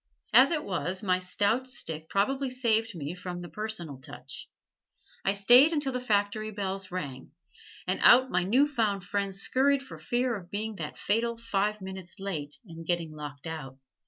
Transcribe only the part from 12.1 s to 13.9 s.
late and getting locked out.